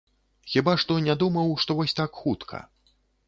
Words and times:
Хіба 0.53 0.73
што 0.83 0.95
не 1.09 1.15
думаў, 1.25 1.53
што 1.63 1.77
вось 1.79 1.95
так 2.01 2.17
хутка. 2.25 2.65